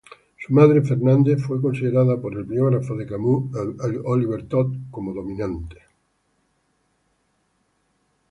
[0.39, 3.55] Su madre, Fernande, fue considerada por el biógrafo de Camus,
[4.05, 5.77] Olivier Todd, como dominante.